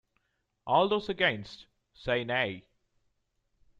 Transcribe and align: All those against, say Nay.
All 0.65 0.87
those 0.89 1.09
against, 1.09 1.67
say 1.93 2.23
Nay. 2.23 2.65